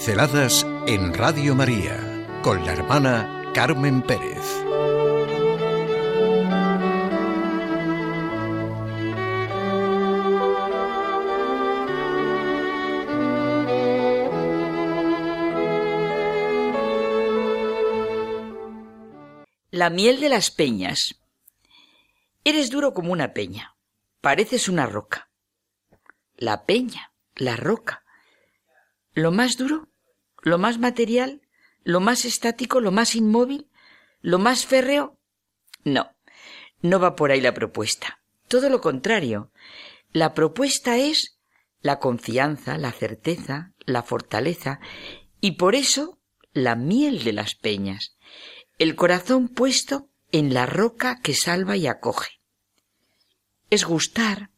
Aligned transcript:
Pinceladas 0.00 0.66
en 0.86 1.12
Radio 1.12 1.54
María 1.54 2.26
con 2.42 2.64
la 2.64 2.72
hermana 2.72 3.52
Carmen 3.52 4.00
Pérez. 4.00 4.38
La 19.70 19.90
miel 19.90 20.18
de 20.18 20.30
las 20.30 20.50
peñas. 20.50 21.20
Eres 22.42 22.70
duro 22.70 22.94
como 22.94 23.12
una 23.12 23.34
peña. 23.34 23.76
Pareces 24.22 24.70
una 24.70 24.86
roca. 24.86 25.28
La 26.38 26.64
peña, 26.64 27.12
la 27.36 27.56
roca. 27.56 28.02
Lo 29.12 29.30
más 29.30 29.58
duro, 29.58 29.89
lo 30.42 30.58
más 30.58 30.78
material, 30.78 31.42
lo 31.84 32.00
más 32.00 32.24
estático, 32.24 32.80
lo 32.80 32.92
más 32.92 33.14
inmóvil, 33.14 33.68
lo 34.20 34.38
más 34.38 34.66
férreo. 34.66 35.18
No, 35.84 36.10
no 36.82 37.00
va 37.00 37.16
por 37.16 37.30
ahí 37.30 37.40
la 37.40 37.54
propuesta. 37.54 38.20
Todo 38.48 38.68
lo 38.68 38.80
contrario. 38.80 39.52
La 40.12 40.34
propuesta 40.34 40.98
es 40.98 41.38
la 41.82 41.98
confianza, 41.98 42.78
la 42.78 42.92
certeza, 42.92 43.72
la 43.86 44.02
fortaleza 44.02 44.80
y 45.40 45.52
por 45.52 45.74
eso 45.74 46.18
la 46.52 46.74
miel 46.74 47.24
de 47.24 47.32
las 47.32 47.54
peñas, 47.54 48.16
el 48.78 48.96
corazón 48.96 49.48
puesto 49.48 50.10
en 50.32 50.52
la 50.52 50.66
roca 50.66 51.20
que 51.22 51.34
salva 51.34 51.76
y 51.76 51.86
acoge. 51.86 52.40
Es 53.70 53.84
gustar, 53.84 54.50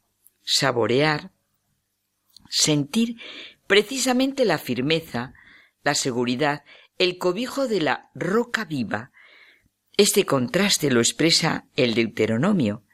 saborear, 0.43 1.33
sentir 2.49 3.17
precisamente 3.67 4.45
la 4.45 4.59
firmeza, 4.59 5.35
la 5.83 5.95
seguridad, 5.95 6.65
el 6.99 7.19
cobijo 7.19 7.69
de 7.69 7.81
la 7.81 8.11
roca 8.15 8.65
viva. 8.65 9.13
Este 9.97 10.25
contraste 10.25 10.91
lo 10.91 11.01
expresa 11.01 11.67
el 11.77 11.95
Deuteronomio. 11.95 12.85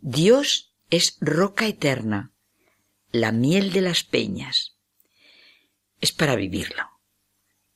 Dios 0.00 0.74
es 0.90 1.18
roca 1.20 1.66
eterna, 1.66 2.32
la 3.10 3.32
miel 3.32 3.72
de 3.72 3.80
las 3.80 4.04
peñas. 4.04 4.76
Es 6.00 6.12
para 6.12 6.36
vivirlo. 6.36 6.84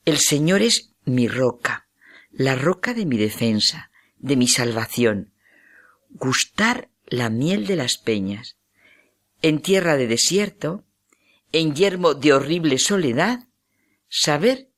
El 0.05 0.19
Señor 0.19 0.63
es 0.63 0.95
mi 1.05 1.29
roca, 1.29 1.89
la 2.31 2.55
roca 2.55 2.95
de 2.95 3.07
mi 3.07 3.19
defensa, 3.19 3.91
de 4.19 4.37
mi 4.37 4.49
salvación. 4.49 5.33
Gustar 6.11 6.89
la 7.07 7.29
miel 7.29 7.67
de 7.67 7.77
las 7.77 7.99
peñas. 7.99 8.57
En 9.43 9.61
tierra 9.61 9.97
de 9.97 10.07
desierto, 10.07 10.85
en 11.51 11.75
yermo 11.75 12.15
de 12.15 12.33
horrible 12.33 12.79
soledad, 12.79 13.49
saber 14.15 14.69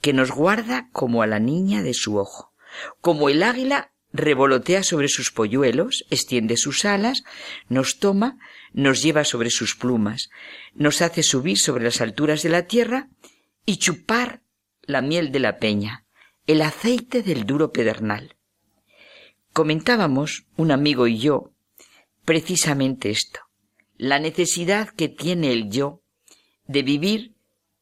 que 0.00 0.12
nos 0.12 0.30
guarda 0.30 0.88
como 0.92 1.22
a 1.22 1.26
la 1.26 1.40
niña 1.40 1.82
de 1.82 1.92
su 1.92 2.18
ojo, 2.18 2.54
como 3.00 3.28
el 3.28 3.42
águila 3.42 3.92
revolotea 4.12 4.84
sobre 4.84 5.08
sus 5.08 5.32
polluelos, 5.32 6.06
extiende 6.08 6.56
sus 6.56 6.84
alas, 6.84 7.24
nos 7.68 7.98
toma, 7.98 8.38
nos 8.72 9.02
lleva 9.02 9.24
sobre 9.24 9.50
sus 9.50 9.74
plumas, 9.74 10.30
nos 10.72 11.02
hace 11.02 11.24
subir 11.24 11.58
sobre 11.58 11.82
las 11.82 12.00
alturas 12.00 12.44
de 12.44 12.48
la 12.48 12.68
tierra 12.68 13.08
y 13.66 13.78
chupar 13.78 14.42
la 14.82 15.02
miel 15.02 15.32
de 15.32 15.40
la 15.40 15.58
peña, 15.58 16.06
el 16.46 16.62
aceite 16.62 17.24
del 17.24 17.44
duro 17.44 17.72
pedernal. 17.72 18.36
Comentábamos, 19.52 20.46
un 20.56 20.70
amigo 20.70 21.08
y 21.08 21.18
yo, 21.18 21.50
precisamente 22.24 23.10
esto, 23.10 23.40
la 23.96 24.20
necesidad 24.20 24.90
que 24.90 25.08
tiene 25.08 25.52
el 25.52 25.70
yo 25.70 26.04
de 26.68 26.82
vivir 26.84 27.35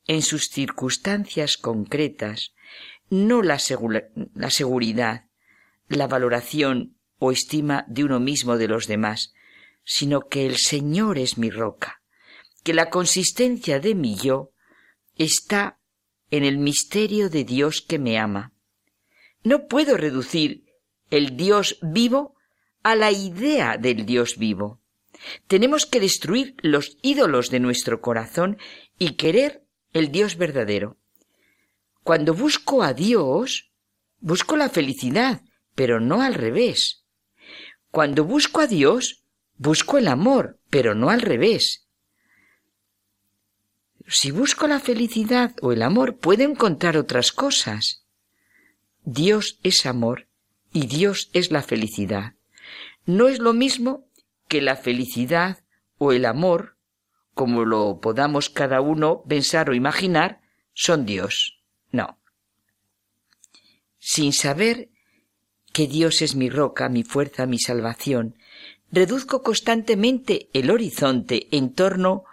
en 0.07 0.23
sus 0.23 0.49
circunstancias 0.49 1.57
concretas, 1.57 2.53
no 3.11 3.43
la, 3.43 3.59
la 4.35 4.51
seguridad, 4.51 5.27
la 5.89 6.07
valoración 6.07 6.97
o 7.19 7.33
estima 7.33 7.85
de 7.89 8.05
uno 8.05 8.21
mismo 8.21 8.57
de 8.57 8.69
los 8.69 8.87
demás, 8.87 9.33
sino 9.85 10.29
que 10.29 10.47
el 10.47 10.57
Señor 10.57 11.19
es 11.19 11.39
mi 11.39 11.51
roca, 11.51 12.03
que 12.63 12.75
la 12.75 12.91
consistencia 12.91 13.81
de 13.81 13.95
mi 13.95 14.17
yo 14.17 14.51
está 15.17 15.79
en 16.31 16.45
el 16.45 16.59
misterio 16.59 17.31
de 17.31 17.45
Dios 17.45 17.81
que 17.87 17.99
me 17.99 18.19
ama. 18.19 18.53
No 19.43 19.67
puedo 19.67 19.97
reducir 19.97 20.65
el 21.11 21.37
Dios 21.37 21.79
vivo 21.83 22.35
a 22.83 22.97
la 22.97 23.13
idea 23.13 23.77
del 23.77 24.07
Dios 24.07 24.37
vivo. 24.39 24.81
Tenemos 25.47 25.87
que 25.87 26.01
destruir 26.01 26.57
los 26.63 26.97
ídolos 27.03 27.51
de 27.51 27.61
nuestro 27.61 28.01
corazón 28.01 28.59
y 28.99 29.13
querer 29.13 29.64
el 29.95 30.11
Dios 30.11 30.37
verdadero. 30.37 30.99
Cuando 32.03 32.35
busco 32.35 32.83
a 32.83 32.93
Dios, 32.93 33.73
busco 34.21 34.57
la 34.57 34.69
felicidad, 34.69 35.43
pero 35.75 36.01
no 36.01 36.21
al 36.21 36.35
revés. 36.35 37.05
Cuando 37.91 38.25
busco 38.25 38.61
a 38.61 38.67
Dios, 38.67 39.25
busco 39.57 39.97
el 39.97 40.09
amor, 40.09 40.59
pero 40.69 40.95
no 40.95 41.11
al 41.11 41.23
revés. 41.23 41.87
Si 44.07 44.33
busco 44.33 44.67
la 44.67 44.81
felicidad 44.81 45.55
o 45.63 45.73
el 45.73 45.81
amor, 45.81 46.19
puedo 46.19 46.43
encontrar 46.43 46.97
otras 46.99 47.33
cosas. 47.33 48.05
Dios 49.05 49.61
es 49.63 49.87
amor 49.87 50.27
y 50.73 50.87
Dios 50.87 51.31
es 51.33 51.53
la 51.53 51.63
felicidad. 51.63 52.35
No 53.07 53.29
es 53.29 53.39
lo 53.39 53.53
mismo 53.53 54.07
que 54.49 54.61
la 54.61 54.77
felicidad 54.77 55.65
o 55.99 56.13
el 56.13 56.27
amor, 56.27 56.74
como 57.35 57.65
lo 57.65 58.01
podamos 58.01 58.49
cada 58.49 58.81
uno 58.81 59.23
pensar 59.29 59.69
o 59.69 59.75
imaginar, 59.75 60.41
son 60.73 61.05
Dios. 61.05 61.61
No. 61.91 62.19
Sin 63.99 64.33
saber 64.33 64.91
que 65.73 65.87
Dios 65.87 66.23
es 66.23 66.37
mi 66.37 66.51
roca, 66.51 66.89
mi 66.89 67.03
fuerza, 67.03 67.47
mi 67.47 67.59
salvación, 67.59 68.39
reduzco 68.93 69.43
constantemente 69.43 70.49
el 70.53 70.71
horizonte 70.71 71.49
en 71.51 71.75
torno 71.75 72.25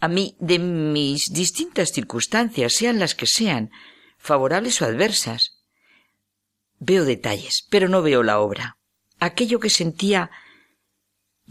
a 0.00 0.08
mí 0.08 0.34
de 0.40 0.58
mis 0.58 1.26
distintas 1.30 1.90
circunstancias, 1.90 2.72
sean 2.72 2.98
las 2.98 3.14
que 3.14 3.26
sean, 3.26 3.70
favorables 4.16 4.80
o 4.80 4.86
adversas. 4.86 5.62
Veo 6.78 7.04
detalles, 7.04 7.66
pero 7.68 7.88
no 7.88 8.00
veo 8.00 8.22
la 8.22 8.40
obra. 8.40 8.78
Aquello 9.18 9.60
que 9.60 9.68
sentía 9.68 10.30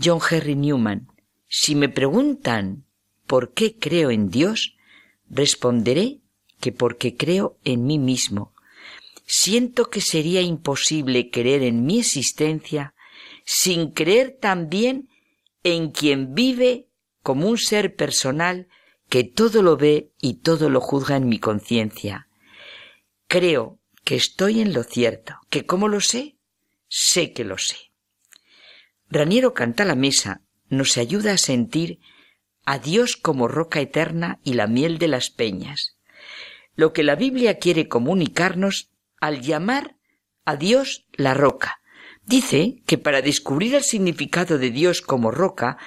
John 0.03 0.19
Henry 0.27 0.55
Newman, 0.55 1.07
si 1.49 1.75
me 1.75 1.89
preguntan 1.89 2.85
por 3.25 3.53
qué 3.53 3.75
creo 3.77 4.11
en 4.11 4.29
Dios, 4.29 4.77
responderé 5.29 6.19
que 6.61 6.71
porque 6.71 7.17
creo 7.17 7.57
en 7.63 7.85
mí 7.85 7.97
mismo. 7.97 8.53
Siento 9.25 9.89
que 9.89 10.01
sería 10.01 10.41
imposible 10.41 11.29
creer 11.31 11.63
en 11.63 11.85
mi 11.85 11.99
existencia 11.99 12.93
sin 13.45 13.91
creer 13.91 14.37
también 14.39 15.09
en 15.63 15.89
quien 15.89 16.35
vive 16.35 16.87
como 17.23 17.49
un 17.49 17.57
ser 17.57 17.95
personal 17.95 18.67
que 19.09 19.23
todo 19.23 19.63
lo 19.63 19.75
ve 19.75 20.11
y 20.21 20.35
todo 20.35 20.69
lo 20.69 20.79
juzga 20.81 21.17
en 21.17 21.27
mi 21.27 21.39
conciencia. 21.39 22.27
Creo 23.27 23.79
que 24.03 24.15
estoy 24.15 24.61
en 24.61 24.73
lo 24.73 24.83
cierto, 24.83 25.35
que 25.49 25.65
como 25.65 25.87
lo 25.87 25.99
sé, 25.99 26.37
sé 26.87 27.33
que 27.33 27.43
lo 27.43 27.57
sé. 27.57 27.77
Raniero 29.09 29.55
canta 29.55 29.83
la 29.85 29.95
mesa 29.95 30.43
nos 30.69 30.97
ayuda 30.97 31.33
a 31.33 31.37
sentir 31.37 31.99
a 32.65 32.79
Dios 32.79 33.17
como 33.17 33.47
roca 33.47 33.79
eterna 33.79 34.39
y 34.43 34.53
la 34.53 34.67
miel 34.67 34.97
de 34.99 35.07
las 35.07 35.29
peñas. 35.29 35.97
Lo 36.75 36.93
que 36.93 37.03
la 37.03 37.15
Biblia 37.15 37.57
quiere 37.57 37.87
comunicarnos 37.87 38.91
al 39.19 39.41
llamar 39.41 39.97
a 40.45 40.55
Dios 40.55 41.05
la 41.13 41.33
roca. 41.33 41.81
Dice 42.23 42.81
que 42.85 42.97
para 42.97 43.21
descubrir 43.21 43.75
el 43.75 43.83
significado 43.83 44.57
de 44.57 44.69
Dios 44.69 45.01
como 45.01 45.31
roca 45.31 45.77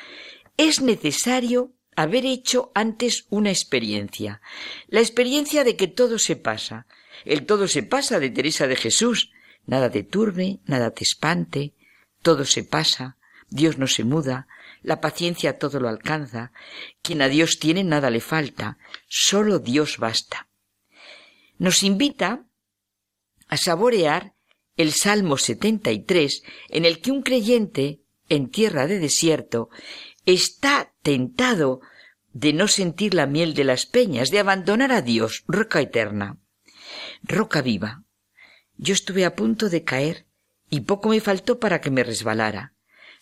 es 0.56 0.81
necesario 0.81 1.73
haber 1.94 2.26
hecho 2.26 2.73
antes 2.75 3.26
una 3.31 3.50
experiencia, 3.50 4.40
la 4.88 5.00
experiencia 5.00 5.64
de 5.64 5.76
que 5.76 5.88
todo 5.88 6.19
se 6.19 6.37
pasa. 6.37 6.87
El 7.25 7.46
todo 7.46 7.69
se 7.69 7.82
pasa 7.82 8.19
de 8.19 8.31
Teresa 8.31 8.67
de 8.67 8.76
Jesús. 8.76 9.31
Nada 9.67 9.90
te 9.90 10.02
turbe, 10.02 10.58
nada 10.64 10.90
te 10.90 11.05
espante, 11.05 11.75
todo 12.23 12.44
se 12.44 12.64
pasa, 12.64 13.19
Dios 13.52 13.78
no 13.78 13.87
se 13.87 14.04
muda, 14.04 14.49
la 14.82 15.00
paciencia 15.00 15.58
todo 15.58 15.78
lo 15.78 15.88
alcanza, 15.88 16.52
quien 17.02 17.22
a 17.22 17.28
Dios 17.28 17.58
tiene 17.58 17.84
nada 17.84 18.10
le 18.10 18.20
falta, 18.20 18.78
solo 19.08 19.58
Dios 19.58 19.99
basta. 19.99 20.49
Nos 21.58 21.82
invita 21.82 22.46
a 23.49 23.56
saborear 23.56 24.34
el 24.76 24.93
Salmo 24.93 25.37
73, 25.37 26.43
en 26.70 26.84
el 26.84 27.00
que 27.00 27.12
un 27.12 27.22
creyente 27.22 28.00
en 28.28 28.49
tierra 28.49 28.87
de 28.87 28.99
desierto 28.99 29.69
está 30.25 30.94
tentado 31.02 31.81
de 32.32 32.54
no 32.54 32.69
sentir 32.69 33.12
la 33.12 33.26
miel 33.26 33.52
de 33.52 33.64
las 33.64 33.84
peñas, 33.84 34.31
de 34.31 34.38
abandonar 34.38 34.90
a 34.93 35.02
Dios, 35.02 35.44
roca 35.46 35.81
eterna, 35.81 36.38
roca 37.22 37.60
viva. 37.60 38.04
Yo 38.78 38.94
estuve 38.94 39.26
a 39.26 39.37
punto 39.37 39.69
de 39.69 39.84
caer 39.84 40.26
y 40.70 40.81
poco 40.81 41.10
me 41.10 41.20
faltó 41.20 41.60
para 41.60 41.82
que 41.82 41.90
me 41.90 42.02
resbalara. 42.02 42.72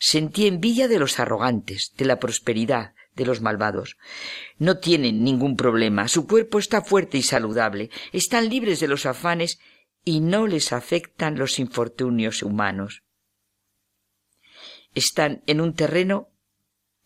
Sentí 0.02 0.46
envidia 0.46 0.88
de 0.88 0.98
los 0.98 1.20
arrogantes, 1.20 1.92
de 1.98 2.06
la 2.06 2.18
prosperidad, 2.18 2.94
de 3.14 3.26
los 3.26 3.42
malvados. 3.42 3.98
No 4.56 4.78
tienen 4.78 5.22
ningún 5.22 5.56
problema, 5.56 6.08
su 6.08 6.26
cuerpo 6.26 6.58
está 6.58 6.80
fuerte 6.80 7.18
y 7.18 7.22
saludable, 7.22 7.90
están 8.12 8.48
libres 8.48 8.80
de 8.80 8.88
los 8.88 9.04
afanes 9.04 9.60
y 10.02 10.20
no 10.20 10.46
les 10.46 10.72
afectan 10.72 11.38
los 11.38 11.58
infortunios 11.58 12.42
humanos. 12.42 13.02
Están 14.94 15.42
en 15.46 15.60
un 15.60 15.74
terreno 15.74 16.30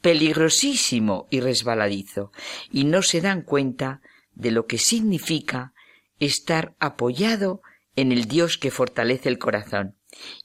peligrosísimo 0.00 1.26
y 1.30 1.40
resbaladizo 1.40 2.30
y 2.70 2.84
no 2.84 3.02
se 3.02 3.20
dan 3.20 3.42
cuenta 3.42 4.02
de 4.34 4.52
lo 4.52 4.66
que 4.66 4.78
significa 4.78 5.74
estar 6.20 6.76
apoyado 6.78 7.60
en 7.96 8.12
el 8.12 8.26
Dios 8.26 8.56
que 8.56 8.70
fortalece 8.70 9.28
el 9.28 9.38
corazón. 9.38 9.96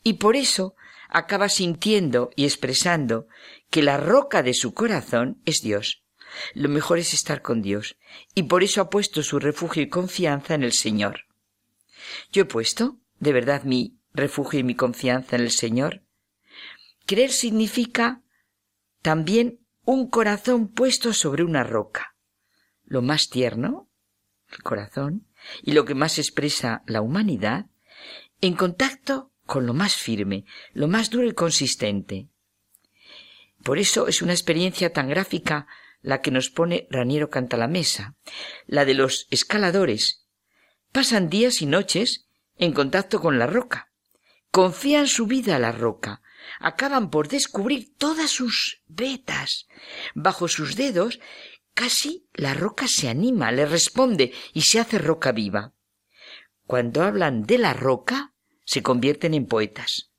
Y 0.04 0.14
por 0.14 0.36
eso 0.36 0.74
acaba 1.10 1.50
sintiendo 1.50 2.30
y 2.36 2.46
expresando 2.46 3.28
que 3.70 3.84
la 3.84 3.98
roca 3.98 4.44
de 4.44 4.54
su 4.54 4.74
corazón 4.74 5.42
es 5.46 5.62
Dios. 5.62 6.04
Lo 6.54 6.70
mejor 6.70 7.00
es 7.00 7.14
estar 7.14 7.42
con 7.42 7.62
Dios, 7.62 7.98
y 8.36 8.44
por 8.44 8.64
eso 8.64 8.82
ha 8.82 8.90
puesto 8.90 9.24
su 9.24 9.40
refugio 9.40 9.82
y 9.82 9.90
confianza 9.90 10.54
en 10.54 10.64
el 10.64 10.74
Señor. 10.74 11.26
Yo 12.32 12.44
he 12.44 12.46
puesto, 12.46 13.00
de 13.20 13.34
verdad, 13.34 13.64
mi 13.64 13.98
refugio 14.14 14.60
y 14.60 14.64
mi 14.64 14.76
confianza 14.76 15.36
en 15.36 15.42
el 15.42 15.52
Señor. 15.52 16.04
Creer 17.06 17.32
significa 17.32 18.22
también 19.02 19.60
un 19.84 20.10
corazón 20.10 20.68
puesto 20.68 21.14
sobre 21.14 21.44
una 21.44 21.64
roca. 21.64 22.16
Lo 22.86 23.02
más 23.02 23.30
tierno, 23.30 23.90
el 24.52 24.62
corazón, 24.62 25.28
y 25.64 25.72
lo 25.72 25.86
que 25.86 25.96
más 25.96 26.20
expresa 26.20 26.84
la 26.86 27.02
humanidad, 27.02 27.66
en 28.42 28.54
contacto 28.56 29.29
con 29.50 29.66
lo 29.66 29.74
más 29.74 29.96
firme, 29.96 30.46
lo 30.74 30.88
más 30.88 31.10
duro 31.10 31.28
y 31.28 31.34
consistente. 31.34 32.30
Por 33.64 33.80
eso 33.80 34.08
es 34.08 34.22
una 34.22 34.32
experiencia 34.32 34.94
tan 34.94 35.10
gráfica 35.10 35.68
la 36.02 36.22
que 36.22 36.30
nos 36.30 36.52
pone 36.52 36.88
Raniero 36.92 37.32
Cantalamesa, 37.32 38.16
la 38.68 38.86
de 38.86 38.94
los 38.94 39.28
escaladores. 39.32 40.28
Pasan 40.92 41.30
días 41.30 41.64
y 41.64 41.66
noches 41.66 42.28
en 42.58 42.74
contacto 42.74 43.20
con 43.20 43.40
la 43.40 43.48
roca. 43.48 43.92
Confían 44.52 45.08
su 45.08 45.26
vida 45.26 45.56
a 45.56 45.60
la 45.60 45.72
roca. 45.72 46.22
Acaban 46.60 47.10
por 47.10 47.28
descubrir 47.28 47.96
todas 47.98 48.30
sus 48.30 48.84
vetas. 48.88 49.68
Bajo 50.14 50.48
sus 50.48 50.76
dedos 50.76 51.20
casi 51.74 52.28
la 52.34 52.54
roca 52.54 52.88
se 52.88 53.10
anima, 53.10 53.52
le 53.52 53.66
responde 53.66 54.32
y 54.54 54.62
se 54.62 54.80
hace 54.80 55.00
roca 55.00 55.32
viva. 55.32 55.74
Cuando 56.66 57.02
hablan 57.02 57.44
de 57.44 57.58
la 57.58 57.74
roca, 57.74 58.34
se 58.70 58.84
convierten 58.84 59.34
en 59.34 59.48
poetas. 59.48 60.12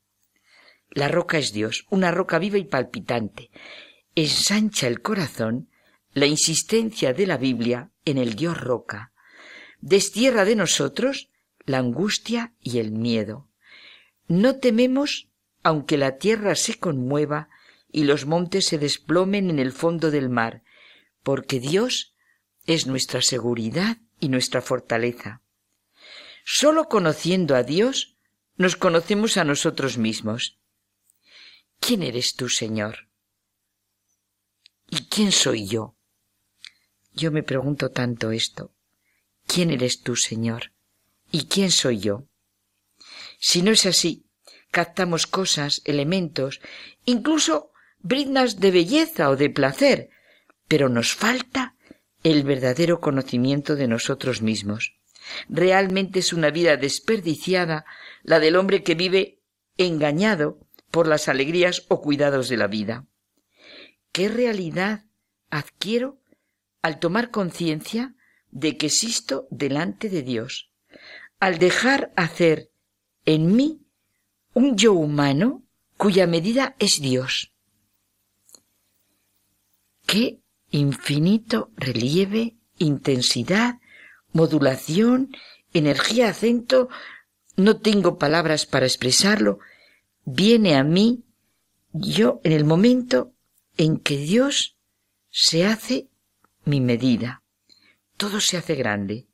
La 0.89 1.07
roca 1.07 1.37
es 1.37 1.53
Dios, 1.53 1.85
una 1.89 2.11
roca 2.11 2.37
viva 2.37 2.57
y 2.57 2.65
palpitante. 2.65 3.49
Ensancha 4.13 4.87
el 4.87 5.01
corazón 5.01 5.69
la 6.13 6.25
insistencia 6.25 7.13
de 7.13 7.27
la 7.27 7.37
Biblia 7.37 7.91
en 8.03 8.17
el 8.17 8.35
Dios 8.35 8.59
roca. 8.59 9.13
Destierra 9.79 10.43
de 10.43 10.57
nosotros 10.57 11.29
la 11.65 11.77
angustia 11.77 12.53
y 12.59 12.79
el 12.79 12.91
miedo. 12.91 13.47
No 14.27 14.57
tememos 14.57 15.29
aunque 15.63 15.95
la 15.95 16.17
tierra 16.17 16.55
se 16.55 16.77
conmueva 16.77 17.47
y 17.89 18.03
los 18.03 18.25
montes 18.25 18.65
se 18.65 18.77
desplomen 18.77 19.49
en 19.49 19.59
el 19.59 19.71
fondo 19.71 20.11
del 20.11 20.27
mar, 20.27 20.61
porque 21.23 21.61
Dios 21.61 22.15
es 22.65 22.85
nuestra 22.85 23.21
seguridad 23.21 23.99
y 24.19 24.27
nuestra 24.27 24.61
fortaleza. 24.61 25.41
Solo 26.43 26.89
conociendo 26.89 27.55
a 27.55 27.63
Dios 27.63 28.10
nos 28.61 28.75
conocemos 28.75 29.37
a 29.37 29.43
nosotros 29.43 29.97
mismos. 29.97 30.59
¿Quién 31.79 32.03
eres 32.03 32.35
tú, 32.35 32.47
Señor? 32.47 33.09
¿Y 34.87 35.07
quién 35.07 35.31
soy 35.31 35.67
yo? 35.67 35.95
Yo 37.13 37.31
me 37.31 37.43
pregunto 37.43 37.89
tanto 37.89 38.31
esto. 38.31 38.71
¿Quién 39.47 39.71
eres 39.71 40.01
tú, 40.01 40.15
Señor? 40.15 40.71
¿Y 41.31 41.45
quién 41.45 41.71
soy 41.71 41.99
yo? 41.99 42.27
Si 43.39 43.63
no 43.63 43.71
es 43.71 43.85
así, 43.85 44.25
captamos 44.69 45.25
cosas, 45.25 45.81
elementos, 45.85 46.61
incluso 47.05 47.71
brindas 47.99 48.59
de 48.59 48.71
belleza 48.71 49.29
o 49.29 49.35
de 49.35 49.49
placer, 49.49 50.09
pero 50.67 50.87
nos 50.87 51.13
falta 51.13 51.75
el 52.23 52.43
verdadero 52.43 53.01
conocimiento 53.01 53.75
de 53.75 53.87
nosotros 53.87 54.41
mismos. 54.41 55.00
Realmente 55.49 56.19
es 56.19 56.33
una 56.33 56.49
vida 56.49 56.77
desperdiciada 56.77 57.85
la 58.23 58.39
del 58.39 58.55
hombre 58.55 58.83
que 58.83 58.95
vive 58.95 59.39
engañado 59.77 60.59
por 60.91 61.07
las 61.07 61.27
alegrías 61.27 61.85
o 61.87 62.01
cuidados 62.01 62.49
de 62.49 62.57
la 62.57 62.67
vida. 62.67 63.07
¿Qué 64.11 64.27
realidad 64.27 65.05
adquiero 65.49 66.19
al 66.81 66.99
tomar 66.99 67.31
conciencia 67.31 68.15
de 68.49 68.77
que 68.77 68.87
existo 68.87 69.47
delante 69.49 70.09
de 70.09 70.21
Dios? 70.21 70.71
Al 71.39 71.57
dejar 71.57 72.11
hacer 72.15 72.71
en 73.25 73.55
mí 73.55 73.81
un 74.53 74.75
yo 74.75 74.93
humano 74.93 75.63
cuya 75.97 76.27
medida 76.27 76.75
es 76.79 76.99
Dios. 76.99 77.53
Qué 80.05 80.41
infinito 80.71 81.71
relieve, 81.75 82.57
intensidad, 82.77 83.80
modulación, 84.33 85.35
energía, 85.73 86.29
acento, 86.29 86.89
no 87.55 87.77
tengo 87.77 88.17
palabras 88.17 88.65
para 88.65 88.85
expresarlo, 88.85 89.59
viene 90.25 90.75
a 90.75 90.83
mí 90.83 91.23
yo 91.93 92.39
en 92.43 92.53
el 92.53 92.63
momento 92.63 93.33
en 93.77 93.97
que 93.97 94.17
Dios 94.17 94.77
se 95.29 95.65
hace 95.65 96.09
mi 96.65 96.81
medida. 96.81 97.43
Todo 98.17 98.39
se 98.39 98.57
hace 98.57 98.75
grande. 98.75 99.27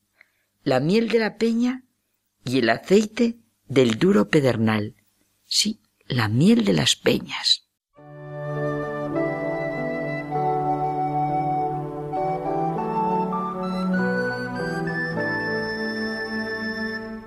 La 0.64 0.80
miel 0.80 1.10
de 1.10 1.20
la 1.20 1.38
peña 1.38 1.84
y 2.46 2.60
el 2.60 2.70
aceite 2.70 3.38
del 3.68 3.98
duro 4.00 4.30
pedernal. 4.30 4.96
Sí, 5.46 5.82
la 6.08 6.28
miel 6.28 6.66
de 6.66 6.74
las 6.74 6.96
peñas. 6.96 7.67